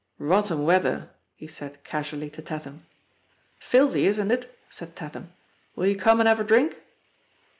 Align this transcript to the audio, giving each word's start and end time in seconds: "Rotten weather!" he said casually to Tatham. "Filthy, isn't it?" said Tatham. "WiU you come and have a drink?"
"Rotten 0.17 0.63
weather!" 0.65 1.11
he 1.35 1.45
said 1.45 1.83
casually 1.83 2.31
to 2.31 2.41
Tatham. 2.41 2.87
"Filthy, 3.59 4.07
isn't 4.07 4.31
it?" 4.31 4.57
said 4.67 4.95
Tatham. 4.95 5.31
"WiU 5.77 5.89
you 5.89 5.95
come 5.95 6.19
and 6.19 6.27
have 6.27 6.39
a 6.39 6.43
drink?" 6.43 6.75